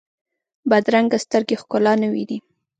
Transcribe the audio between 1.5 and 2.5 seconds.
ښکلا نه ویني